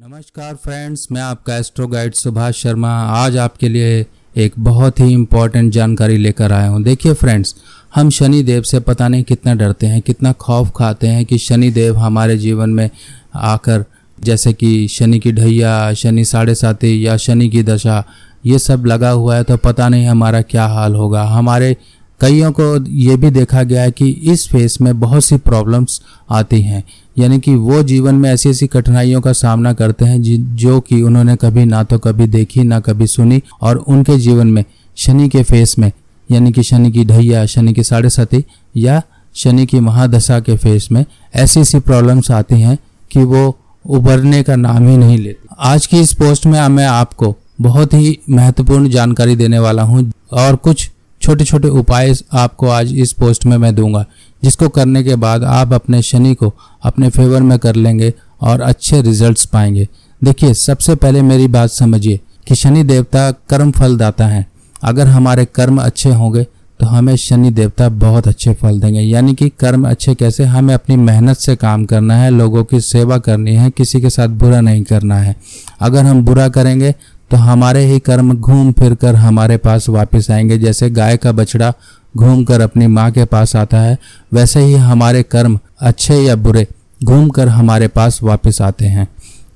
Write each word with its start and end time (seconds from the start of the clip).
नमस्कार 0.00 0.54
फ्रेंड्स, 0.54 1.06
मैं 1.12 1.20
आपका 1.22 1.56
एस्ट्रो 1.56 1.86
गाइड 1.86 2.14
सुभाष 2.14 2.62
शर्मा। 2.62 2.90
आज 3.14 3.36
आपके 3.36 3.68
लिए 3.68 4.06
एक 4.36 4.52
बहुत 4.58 5.00
ही 5.00 5.12
इम्पोर्टेंट 5.12 5.72
जानकारी 5.72 6.16
लेकर 6.16 6.52
आया 6.52 6.68
हूँ। 6.68 6.82
देखिए 6.82 7.12
फ्रेंड्स, 7.12 7.54
हम 7.94 8.10
शनि 8.10 8.42
देव 8.42 8.62
से 8.62 8.80
पता 8.80 9.08
नहीं 9.08 9.24
कितना 9.24 9.54
डरते 9.54 9.86
हैं, 9.86 10.00
कितना 10.02 10.32
खौफ 10.32 10.72
खाते 10.76 11.06
हैं 11.06 11.24
कि 11.24 11.38
शनि 11.38 11.70
देव 11.70 11.96
हमारे 11.96 12.36
जीवन 12.38 12.70
में 12.70 12.88
आकर, 13.34 13.84
जैसे 14.18 14.52
कि 14.52 14.88
शनि 14.88 15.18
की 15.18 15.32
ढैया, 15.32 15.92
शनि 15.94 16.24
साढ़े 16.24 16.54
साथी 16.54 17.06
या 17.06 17.16
शनि 17.16 17.48
की 17.48 17.62
दशा, 17.62 18.04
ये 18.46 18.58
सब 18.58 18.86
लगा 18.86 19.10
हुआ 19.10 19.36
है 19.36 19.44
तो 19.44 19.56
पता 19.58 19.88
नहीं 19.88 20.06
हमारा 20.06 20.42
क्या 20.42 20.66
हाल 20.66 20.94
होगा। 20.94 21.24
हमारे 21.26 21.76
कईयों 22.20 22.50
को 22.52 22.64
ये 22.86 23.16
भी 23.16 23.30
देखा 23.30 23.62
गया 23.62 23.82
है 23.82 23.90
कि 23.90 24.08
इस 24.32 24.46
फेस 24.48 24.76
में 24.80 24.98
बहुत 25.00 25.24
सी 25.24 25.36
प्रॉब्लम्स 25.38 26.00
आती 26.30 26.60
हैं। 26.62 26.82
यानी 27.18 27.38
कि 27.38 27.54
वो 27.54 27.82
जीवन 27.82 28.14
में 28.14 28.28
ऐसी 28.30 28.48
ऐसी 28.48 28.66
कठिनाइयों 28.66 29.20
का 29.20 29.32
सामना 29.34 29.72
करते 29.72 30.04
हैं 30.04 30.20
जो 30.56 30.80
कि 30.80 31.00
उन्होंने 31.02 31.36
कभी 31.36 31.64
ना 31.64 31.82
तो 31.82 31.98
कभी 31.98 32.26
देखी, 32.26 32.64
ना 32.64 32.80
कभी 32.80 33.06
सुनी 33.06 33.40
और 33.62 33.76
उनके 33.76 34.18
जीवन 34.18 34.46
में, 34.46 34.64
शनि 34.96 35.28
के 35.28 35.42
फेस 35.42 35.78
में, 35.78 35.90
यानी 36.28 36.52
कि 36.52 36.62
शनि 36.62 36.90
की 36.92 37.04
ढैया, 37.04 37.44
शनि 37.46 37.72
की 37.72 37.82
साढ़े 37.82 38.10
सती 38.10 38.44
या 38.76 39.02
शनि 39.34 39.66
की 39.66 39.80
महादशा 39.80 40.38
के 40.40 40.56
फेस 40.56 40.88
में 40.92 41.04
ऐसी 41.34 41.60
ऐसी 41.60 41.78
प्रॉब्लम्स 41.80 42.30
आती 42.30 42.60
हैं 42.60 42.78
कि 43.10 43.24
वो 43.24 43.56
उभरने 43.84 44.42
का 44.42 44.56
नाम 44.56 44.88
ही 44.88 44.96
नहीं 44.96 45.18
लेते। 45.18 45.54
आज 45.58 45.86
की 45.86 46.00
इस 46.00 46.12
पोस्ट 46.12 46.46
में 46.46 46.60
मैं 46.68 46.86
आपको 46.86 47.34
बहुत 47.60 47.94
ही 47.94 48.18
महत्वपूर्ण 48.30 48.88
जानकारी 48.88 49.36
देने 49.36 49.58
वाला 49.58 49.82
हूँ 49.82 50.10
और 50.32 50.56
कुछ 50.56 50.90
छोटे 51.30 51.44
छोटे 51.44 51.68
उपाय 51.68 52.12
आपको 52.32 52.68
आज 52.68 52.92
इस 52.92 53.12
पोस्ट 53.12 53.44
में 53.46 53.56
मैं 53.56 53.74
दूँगा, 53.74 54.04
जिसको 54.42 54.68
करने 54.68 55.02
के 55.04 55.14
बाद 55.16 55.44
आप 55.44 55.72
अपने 55.72 56.00
शनि 56.02 56.34
को 56.34 56.52
अपने 56.82 57.08
फेवर 57.08 57.42
में 57.42 57.58
कर 57.58 57.74
लेंगे 57.76 58.12
और 58.40 58.60
अच्छे 58.60 59.00
रिजल्ट्स 59.02 59.44
पाएँगे। 59.44 59.86
देखिए, 60.22 60.54
सबसे 60.54 60.94
पहले 60.94 61.22
मेरी 61.22 61.46
बात 61.48 61.70
समझिए 61.70 62.20
कि 62.48 62.54
शनि 62.54 62.82
देवता 62.82 63.30
कर्म 63.48 63.70
फल 63.70 63.96
दाता 63.96 64.26
है। 64.26 64.46
अगर 64.82 65.06
हमारे 65.06 65.44
कर्म 65.44 65.78
अच्छे 65.78 66.10
होंगे 66.10 66.46
तो 66.80 66.86
हमें 66.86 67.14
शनि 67.16 67.50
देवता 67.50 67.88
बहुत 67.88 68.28
अच्छे 68.28 68.54
फल 68.54 68.80
देंगे। 68.80 69.00
यानी 69.00 69.34
कि 69.34 69.48
कर्म 69.50 69.88
अच्छे 69.88 70.14
कैसे? 70.14 70.44
हमें 70.44 70.74
अपनी 70.74 70.96
मेहनत 70.96 71.36
से 71.36 71.56
काम 71.56 71.84
करना 71.84 72.16
है, 72.16 72.30
लोगों 72.30 72.64
की 72.64 72.80
सेवा 72.80 73.18
करनी 73.18 73.54
है, 73.54 73.70
किसी 73.70 74.00
के 74.00 74.10
साथ 74.10 74.28
बुरा 74.28 74.60
नहीं 74.60 74.82
करना 74.84 75.18
है। 75.18 75.36
अगर 75.80 76.04
हम 76.04 76.24
बुरा 76.24 76.48
करेंगे 76.48 76.94
तो 77.30 77.36
हमारे 77.36 77.84
ही 77.84 77.98
कर्म 77.98 78.32
घूम 78.34 78.72
फिर 78.72 78.94
कर 78.94 79.14
हमारे 79.14 79.56
पास 79.56 79.88
वापस 79.88 80.30
आएँगे। 80.30 80.58
जैसे 80.58 80.90
गाय 80.90 81.16
का 81.16 81.32
बछड़ा 81.32 81.72
घूम 82.16 82.44
कर 82.44 82.60
अपनी 82.60 82.86
माँ 82.86 83.10
के 83.10 83.24
पास 83.24 83.54
आता 83.56 83.80
है, 83.80 83.98
वैसे 84.32 84.60
ही 84.60 84.74
हमारे 84.74 85.22
कर्म 85.22 85.58
अच्छे 85.80 86.14
या 86.16 86.36
बुरे 86.36 86.66
घूम 87.00 87.28
कर 87.28 87.48
हमारे 87.48 87.88
पास 87.88 88.22
वापस 88.22 88.60
आते 88.62 88.86
हैं। 88.86 89.06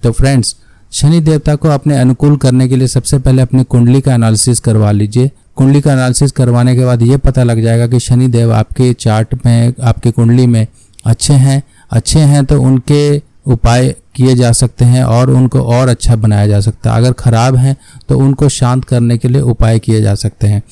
तो 0.02 0.12
फ्रेंड्स 0.12 0.54
शनि 0.92 1.20
देवता 1.20 1.54
को 1.54 1.68
अपने 1.68 1.96
अनुकूल 1.98 2.36
करने 2.36 2.68
के 2.68 2.76
लिए 2.76 2.88
सबसे 2.88 3.18
पहले 3.18 3.42
अपनी 3.42 3.64
कुंडली 3.64 4.00
का 4.00 4.14
एनालिसिस 4.14 4.60
करवा 4.60 4.90
लीजिए। 4.90 5.30
कुंडली 5.56 5.80
का 5.80 5.92
एनालिसिस 5.92 6.32
करवाने 6.32 6.74
के 6.76 6.84
बाद 6.84 7.02
ये 7.02 7.16
पता 7.16 7.42
लग 7.42 7.62
जाएगा 7.62 7.86
कि 7.86 8.00
शनि 8.00 8.28
देव 8.28 8.52
आपके 8.52 8.92
चार्ट 8.92 9.34
में, 9.46 9.74
आपकी 9.82 10.10
कुंडली 10.10 10.46
में 10.46 10.66
अच्छे 11.04 11.34
हैं 11.34 11.62
अच्छे 11.90 12.20
हैं 12.20 12.44
तो 12.44 12.60
उनके 12.62 13.18
उपाय 13.46 13.94
किए 14.14 14.34
जा 14.34 14.50
सकते 14.52 14.84
हैं 14.84 15.04
और 15.04 15.30
उनको 15.30 15.62
और 15.68 15.88
अच्छा 15.88 16.16
बनाया 16.16 16.46
जा 16.46 16.60
सकता 16.60 16.92
है। 16.92 16.98
अगर 16.98 17.12
ख़राब 17.14 17.56
हैं 17.56 17.76
तो 18.08 18.18
उनको 18.18 18.48
शांत 18.50 18.84
करने 18.84 19.18
के 19.18 19.28
लिए 19.28 19.40
उपाय 19.42 19.78
किए 19.78 20.00
जा 20.02 20.14
सकते 20.16 20.46
हैं। 20.46 20.62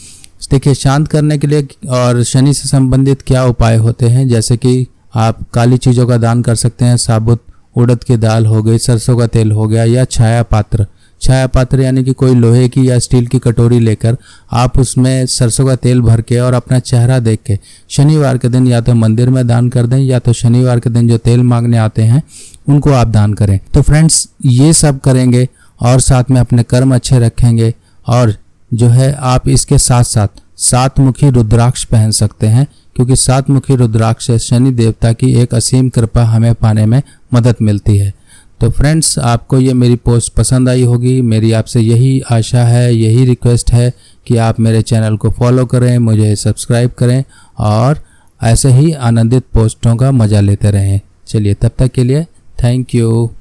देखिए, 0.51 0.75
शांत 0.75 1.07
करने 1.09 1.37
के 1.39 1.47
लिए 1.47 1.67
और 1.91 2.23
शनि 2.25 2.53
से 2.55 2.69
संबंधित 2.69 3.23
क्या 3.23 3.45
उपाय 3.47 3.77
होते 3.77 4.07
हैं? 4.07 4.29
जैसे 4.29 4.57
कि 4.57 4.87
आप 5.17 5.39
काली 5.55 5.77
चीज़ों 5.79 6.07
का 6.07 6.17
दान 6.17 6.43
कर 6.43 6.55
सकते 6.57 6.85
हैं, 6.85 6.97
साबुत, 6.97 7.45
उड़द 7.77 8.05
की 8.05 8.17
दाल 8.17 8.47
हो 8.47 8.63
गई, 8.63 8.79
सरसों 8.79 9.17
का 9.19 9.27
तेल 9.29 9.53
हो 9.53 9.67
गया 9.67 9.85
या 9.85 10.05
छाया 10.07 10.43
पात्र 10.45 10.87
छाया 11.21 11.47
पात्र 11.47 11.81
यानी 11.81 12.03
कि 12.05 12.13
कोई 12.13 12.35
लोहे 12.35 12.69
की 12.69 12.89
या 12.89 12.99
स्टील 12.99 13.27
की 13.27 13.39
कटोरी 13.39 13.79
लेकर 13.81 14.17
आप 14.53 14.79
उसमें 14.79 15.27
सरसों 15.27 15.67
का 15.67 15.75
तेल 15.77 16.01
भर 16.01 16.21
के 16.21 16.39
और 16.41 16.55
अपना 16.55 16.79
चेहरा 16.81 17.19
देख 17.19 17.41
के, 17.47 17.59
शनिवार 17.89 18.39
के 18.39 18.49
दिन 18.49 18.67
या 18.67 18.81
तो 18.81 18.95
मंदिर 18.95 19.31
में 19.31 19.47
दान 19.47 19.69
कर 19.69 19.87
दें 19.87 19.99
या 19.99 20.19
तो 20.19 20.33
शनिवार 20.33 20.81
के 20.81 20.91
दिन 20.91 21.09
जो 21.09 21.19
तेल 21.19 21.43
मांगने 21.43 21.79
आते 21.79 22.03
हैं 22.03 22.23
उनको 22.67 22.91
आप 22.93 23.09
दान 23.09 23.35
करें। 23.35 23.59
तो 23.75 23.83
फ्रेंड्स, 23.83 24.29
ये 24.47 24.73
सब 24.73 25.01
करेंगे 25.01 25.49
और 25.81 26.01
साथ 26.01 26.31
में 26.31 26.41
अपने 26.41 26.63
कर्म 26.63 26.95
अच्छे 26.95 27.19
रखेंगे 27.19 27.73
और 28.07 28.35
जो 28.71 28.89
है 28.89 29.13
आप 29.13 29.49
इसके 29.49 29.79
साथ 29.79 30.05
साथ 30.05 30.41
सात 30.61 30.99
मुखी 31.01 31.31
रुद्राक्ष 31.31 31.85
पहन 31.85 32.11
सकते 32.11 32.47
हैं, 32.47 32.67
क्योंकि 32.97 33.17
सात 33.17 33.51
मुखी 33.51 33.77
रुद्राक्ष 33.77 34.27
से 34.27 34.39
शनि 34.39 34.71
देवता 34.73 35.13
की 35.13 35.33
एक 35.35 35.55
असीम 35.55 35.89
कृपा 35.89 36.25
हमें 36.25 36.55
पाने 36.55 36.87
में 36.87 37.03
मदद 37.35 37.57
मिलती 37.63 37.97
है। 37.97 38.13
तो 38.61 38.69
फ्रेंड्स, 38.71 39.19
आपको 39.19 39.59
ये 39.59 39.73
मेरी 39.75 39.97
पोस्ट 39.97 40.33
पसंद 40.33 40.69
आई 40.69 40.83
होगी। 40.83 41.21
मेरी 41.23 41.53
आपसे 41.53 41.81
यही 41.81 42.21
आशा 42.31 42.65
है, 42.65 42.95
यही 42.95 43.25
रिक्वेस्ट 43.25 43.73
है 43.73 43.93
कि 44.27 44.37
आप 44.39 44.61
मेरे 44.61 44.83
चैनल 44.83 45.17
को 45.17 45.31
फॉलो 45.31 45.65
करें, 45.67 45.97
मुझे 45.99 46.35
सब्सक्राइब 46.37 46.91
करें 46.91 47.23
और 47.61 48.03
ऐसे 48.41 48.71
ही 48.71 48.93
आनंदित 48.93 49.45
पोस्टों 49.55 49.97
का 49.97 50.11
मज़ा 50.13 50.41
लेते 50.41 50.71
रहें। 50.71 51.01
चलिए, 51.27 51.55
तब 51.55 51.71
तक 51.79 51.93
के 51.93 52.05
लिए 52.05 52.27
थैंक 52.63 52.95
यू 52.95 53.31